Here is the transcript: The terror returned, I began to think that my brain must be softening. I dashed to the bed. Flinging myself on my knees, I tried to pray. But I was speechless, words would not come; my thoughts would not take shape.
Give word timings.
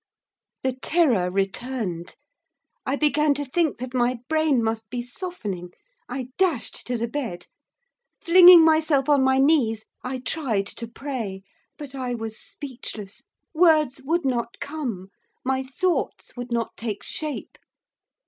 The 0.63 0.73
terror 0.73 1.29
returned, 1.29 2.15
I 2.87 2.95
began 2.95 3.35
to 3.35 3.45
think 3.45 3.77
that 3.77 3.93
my 3.93 4.17
brain 4.27 4.63
must 4.63 4.89
be 4.89 5.03
softening. 5.03 5.73
I 6.09 6.29
dashed 6.39 6.87
to 6.87 6.97
the 6.97 7.07
bed. 7.07 7.45
Flinging 8.19 8.65
myself 8.65 9.07
on 9.09 9.21
my 9.23 9.37
knees, 9.37 9.85
I 10.03 10.17
tried 10.17 10.65
to 10.65 10.87
pray. 10.87 11.43
But 11.77 11.93
I 11.93 12.15
was 12.15 12.39
speechless, 12.41 13.21
words 13.53 14.01
would 14.03 14.25
not 14.25 14.59
come; 14.59 15.09
my 15.45 15.61
thoughts 15.61 16.35
would 16.35 16.51
not 16.51 16.75
take 16.75 17.03
shape. 17.03 17.59